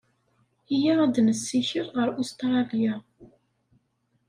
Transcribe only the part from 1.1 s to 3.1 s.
nessikel ɣer Ustṛalya.